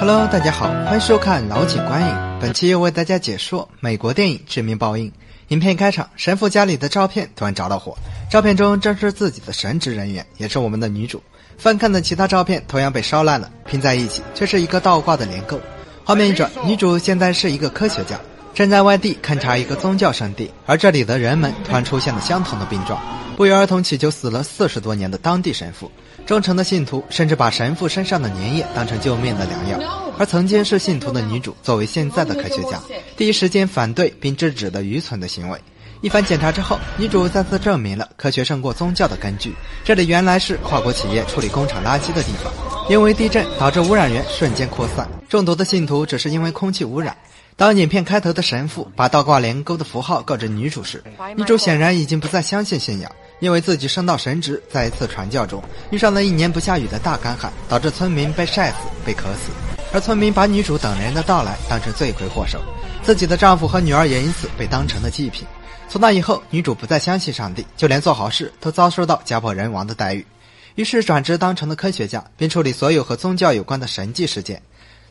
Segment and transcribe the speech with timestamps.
[0.00, 2.38] Hello，大家好，欢迎收看老井观影。
[2.40, 5.10] 本期又为大家解说美国电影《致命报应》。
[5.48, 7.98] 影片开场，神父家里的照片突然着了火，
[8.30, 11.20] 照片中正是自己的神职人员，也是我们的女主。
[11.58, 15.58] 翻看的其他照片同样被烧烂了，拼在一起却是一个倒挂的连钩。
[16.04, 18.16] 画面一转，女主现在是一个科学家，
[18.54, 23.02] 正在外地勘察一个宗教圣地，而这里的人们突然出现了相同的病状，
[23.38, 25.88] 不约而同祈求死了四十多年的当地神父。
[26.26, 32.80] 忠诚的信徒甚至把神父身上的粘液当成救命的良药，而曾经是信徒的女主作为现在的科学家，
[33.16, 35.60] 第一时间反对并制止的愚蠢的行为。
[36.00, 39.54] 一番检查之后，女主再次证明了科学胜过宗教的根据。
[39.84, 42.52] 这里原来是跨国企业处理工厂垃圾的地方，
[42.90, 47.16] 因为地震导致污染源瞬间扩散，中毒的信徒只是因为空气污染。
[47.56, 51.02] 当影片开头的神父把倒挂连钩的符号告知女主时，
[51.36, 53.10] 女主显然已经不再相信信仰。
[53.40, 59.50] 因为自己升到神职，在一次传教中遇上了一年不下雨的大干旱，导致村民被晒死、被渴死，
[59.92, 62.60] 而村民把女主等人的到来当成罪魁祸首，
[63.02, 65.46] 自己的丈夫和女儿也因此被当成了祭品。
[65.88, 70.26] 从那以后，女主不再相信上帝，就连做好事都遭受到家破人亡的待遇，
[70.74, 74.60] 于是转职当成了科学家，并处理所有和宗教有关的神迹事件。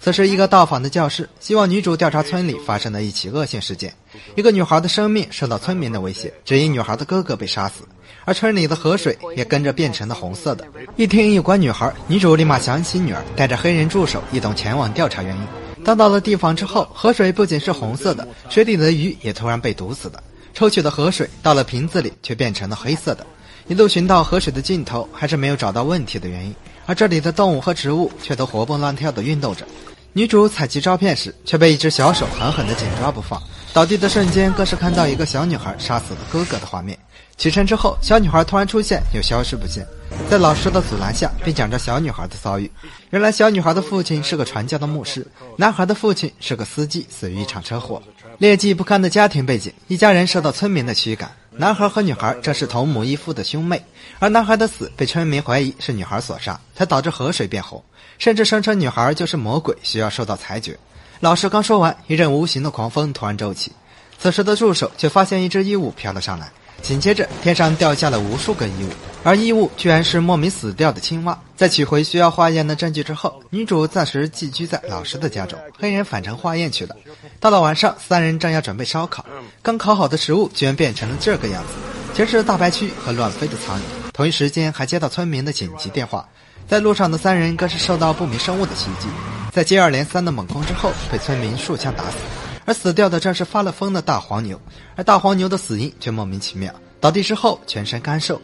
[0.00, 3.94] 此时，一个到访的教士希望女主调查村里发生的一起恶性事件：
[4.34, 7.84] 一个女孩的生命受到村民的威胁，只因女孩的哥哥被杀死，
[8.26, 10.66] 而村里的河水也跟着变成了红色的。
[10.96, 15.42] 一听有关女孩，女主立马想起女儿，带着黑人助手一同前往调查原因。
[15.84, 20.22] 当到了地方之后，河水不仅是红色的，水里的鱼也突然被毒死的。
[20.52, 23.26] 抽取的河水到了瓶子里，却变成了黑色的。
[23.66, 26.54] 一路寻到河水的尽头，还是没有找到问题的原因。
[26.86, 29.66] 而这里的动物和植物却都活蹦乱跳地运动着。
[30.12, 33.42] 女主采集照片时，却被一只小手狠狠地紧抓不放。
[33.72, 36.96] 倒地的瞬间，更是看到一个小女孩杀死了哥哥的画面。
[37.36, 39.84] 起身之后，小女孩突然出现，又消失不见。
[40.30, 42.70] 在老师的阻拦下，并讲着小女孩的遭遇。
[43.10, 45.26] 原来，小女孩的父亲是个传教的牧师，
[45.56, 48.00] 男孩的父亲是个司机，死于一场车祸。
[48.38, 51.28] 劣迹不堪的家庭背景，一家人受到村民的驱赶。
[51.56, 53.80] 男孩和女孩正是同母异父的兄妹，
[54.18, 57.82] 而男孩的死被村民怀疑是女孩所杀，才导致河水变红，
[58.18, 60.76] 甚至声称女孩就是魔鬼，需要受到裁决。
[61.20, 63.70] 老师刚说完，一阵无形的狂风突然骤起，
[64.18, 66.50] 此时的助手却发现一只衣物飘了上来。
[66.82, 68.88] 紧接着，天上掉下了无数个异物，
[69.22, 71.38] 而异物居然是莫名死掉的青蛙。
[71.56, 76.94] 在取回需要化验的证据之后，女主暂时寄居在老师的家中，黑人返程化验去了。
[77.40, 79.24] 到了晚上，三人正要准备烧烤，
[79.62, 81.72] 刚烤好的食物居然变成了这个样子，
[82.14, 83.82] 全是大白蛆和乱飞的苍蝇。
[84.12, 86.28] 同一时间，还接到村民的紧急电话，
[86.68, 89.08] 在路上的三人更是受到不明生物的袭击，
[89.52, 92.18] 在接二连三的猛攻之后，被村民数枪打死。
[92.64, 94.60] 而死掉的正是发了疯的大黄牛，
[94.96, 98.40] 而大黄牛的死因却莫名其妙，倒地之后全身干瘦。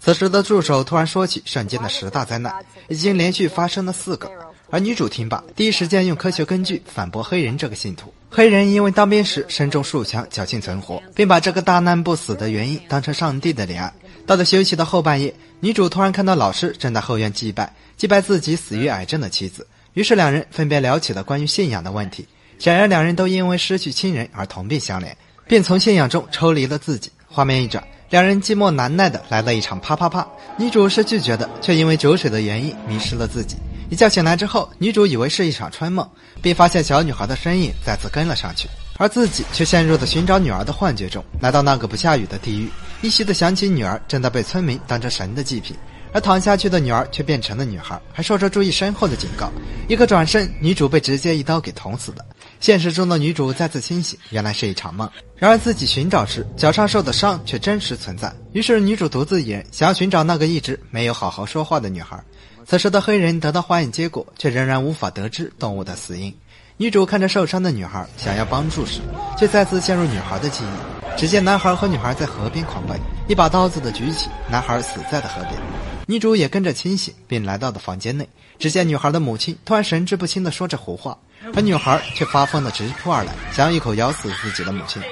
[0.00, 2.54] 此时的助手突然说起瞬间的十大灾难，
[2.88, 4.30] 已经连续发生了四个。
[4.70, 8.12] 而女主听罢，第一时间用科学根据反驳黑人这个信徒。
[8.30, 13.92] 黑人因为当兵时身中数枪，侥幸存活，并把这个大难不死的原因当成上帝的怜爱。
[14.26, 19.66] 到了休息的后半夜，女主突然看到老师正在后院祭拜，祭拜自己死于癌症的妻子。
[19.92, 22.26] 于是两人分别聊起了关于信仰的问题。
[22.58, 25.12] 显然，两人都因为失去亲人而同病相怜，
[25.46, 27.10] 便从信仰中抽离了自己。
[27.26, 30.26] 画面一转，两人寂寞难耐的来了一场啪啪啪。
[30.56, 33.56] 女主是拒绝的，却因为酒水的原因迷失了自己。
[33.90, 36.08] 一觉醒来之后，女主以为是一场春梦，
[36.40, 41.22] 并发现小女孩的身影再次跟了上去，而自己却陷入了寻找女儿的幻觉中。
[41.40, 42.70] 来到那个不下雨的地狱，
[43.02, 45.76] 依稀的想起女儿正在被村民当成神的祭品。
[46.14, 49.50] 而躺下去的女儿却变成了女孩，还受着注意身后的警告。
[49.88, 52.24] 一个转身，女主被直接一刀给捅死了。
[52.60, 55.10] 现实中的女主再次清醒，原来是一场梦。
[55.36, 58.32] 然而自己寻找时，脚上受的伤却真实存在。
[58.52, 62.22] 于是女主独自一人想要寻找那个一直没有好好说话的女孩。
[62.64, 66.32] 此时的黑人得到化验结果，却仍然无法得知动物的死因。
[66.76, 69.00] 女主看着受伤的女孩，想要帮助时，
[69.36, 71.18] 却再次陷入女孩的记忆。
[71.18, 72.98] 只见男孩和女孩在河边狂奔，
[73.28, 75.93] 一把刀子的举起，男孩死在了河边。
[76.06, 78.28] 女主也跟着清醒，并来到了房间内。
[78.58, 81.18] 只见女孩的母亲突然神志不清地说着胡话，
[81.54, 85.02] 而女孩却发疯的直扑而来，想要一口咬死自己的母亲。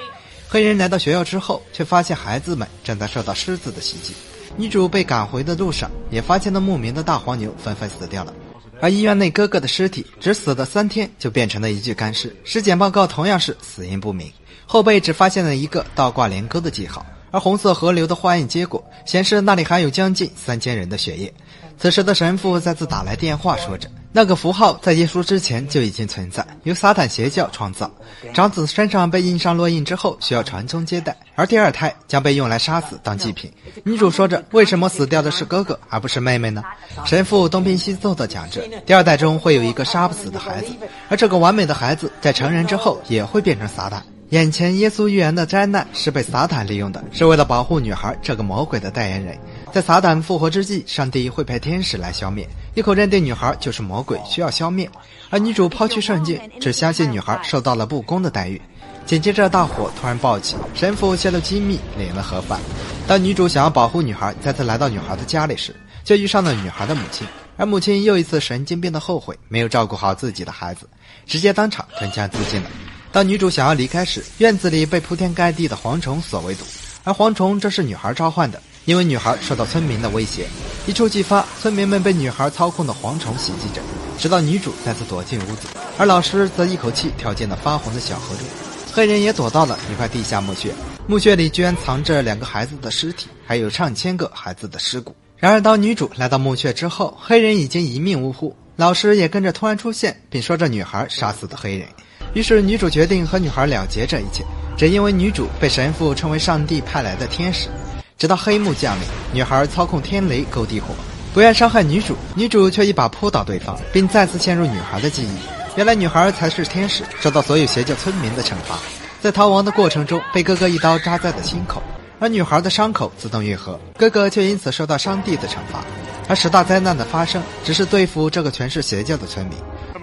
[0.47, 4.13] 黑人来到学校之后，却发现孩子们正在受到狮子的袭击。
[4.55, 8.31] 女主被赶回的路上，也发现了牧民的大黄牛纷纷死掉了，
[8.79, 12.33] 而医院内哥哥的尸体只死了三天就变成了一具干尸。
[12.43, 14.31] 尸检报告同样是死因不明，
[14.67, 17.03] 后背只发现了一个倒挂连钩的记号。
[17.33, 21.33] 而红色河流的化验结果显示，那里含有将近三千人的血液。
[21.79, 27.89] 此时的神父再次打来电话，说着：“那个符号在耶稣之前就已经存在，由撒旦邪教创造。
[28.35, 33.51] 长子身上被印上烙印之后，需要传宗接代，而第二胎将被用来杀死当祭品。
[33.83, 36.61] 女主说着：“为什么死掉的是哥哥而不是妹妹呢？”
[37.03, 40.67] 神父东拼西凑地讲着：“第二代中会有一个杀不死的孩子，
[41.09, 43.99] 而这个完美的孩子在成人之后也会变成撒旦。”
[44.33, 49.37] 眼前耶稣预言的灾难是被撒旦利用的，是为了保护女孩这个魔鬼的代言人。
[49.71, 54.89] 在撒旦复活之际，上帝会派天使来消灭，一口认定女孩就是魔鬼，需要消灭。
[55.29, 58.59] 而女主抛去圣经，只相信女孩受到了不公的待遇。
[59.05, 62.59] 紧接着，大火突然爆起，神父泄露机密，领了盒饭。
[63.05, 67.27] 当女主想要保护女孩，再次来到女孩的家里时，就遇上了女孩的母亲。
[67.55, 70.89] 而母亲又一次神经病的后悔，没有照顾好自己的孩子，
[71.27, 72.69] 直接当场吞枪自尽了。
[73.13, 76.65] 当女主想要离开时，院子里被铺天盖地的蝗虫所围堵，
[77.03, 80.47] 而蝗虫正是女孩召唤的，因为女孩受到村民的威胁，
[80.87, 83.83] 一触即发，村民们被女孩操控的蝗虫袭击着，
[84.17, 85.67] 直到女主再次躲进屋子，
[85.99, 88.47] 而老师则一口气跳进了发红的小河中，
[88.91, 90.73] 黑人也躲到了一块地下墓穴，
[91.05, 95.15] 墓穴里居然藏着两个孩子的尸体，还有上千个孩子的尸骨。
[95.37, 101.87] 然而，当女主来到墓穴之后，黑人已经一命呜呼，老师也跟着突然出现，并说着女孩杀死的黑人。
[102.33, 104.43] 于是，女主决定和女孩了结这一切，
[104.75, 107.69] 只因为女主被神父称为上帝派来的天使。
[108.17, 110.95] 直到黑幕降临，女孩操控天雷勾地火，
[111.33, 115.37] 不愿伤害女主，女主却一把扑倒对方，并再次陷入女孩的记忆。
[115.75, 118.79] 原来，女孩才是天使，受到所有邪教村民的惩罚。
[119.21, 121.83] 在逃亡的过程中，被哥哥一刀扎在了心口，
[122.19, 125.83] 而女孩的伤口自动愈合，哥哥却因此受到上帝的惩罚。
[126.27, 129.57] 而十大灾难的发生，只是对付这个全是邪教的村民。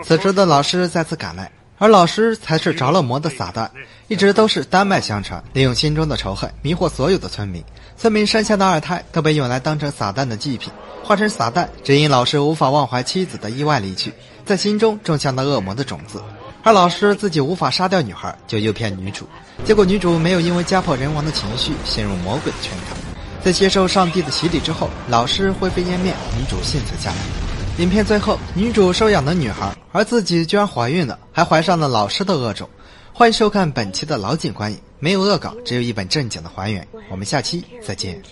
[0.04, 1.50] 此时的老师再次赶来。
[1.80, 3.66] 而老师才是着了魔的撒旦，
[4.06, 7.64] 一直都是单脉相传，利用心中的仇恨迷惑所有的村民。
[7.96, 10.70] 村民生下的二胎都被用来当成撒旦的祭品，
[11.02, 14.12] 化成撒旦，只因老师无法忘怀妻子的意外离去，
[14.44, 16.22] 在心中种下了恶魔的种子。
[16.62, 19.26] 而老师自己无法杀掉女孩，就诱骗女主，
[19.64, 22.94] 结果女主没有因为家破人亡的情绪陷入魔鬼的圈套。
[23.42, 27.49] 在接受上帝的洗礼之后，老师灰飞烟灭，女主幸存下来。
[27.80, 32.68] 影片最后，女主收养的女孩，而自己居然怀孕了，还怀上了老师的恶种。
[33.10, 36.86] 欢迎收看本期的老警观影，没有恶搞，只有一本正经的还原。
[37.10, 38.22] 我们下期再见。